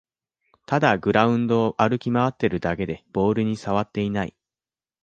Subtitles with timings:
[0.65, 4.35] ただグラウンドを歩き回ってるだけでボールにさわっていない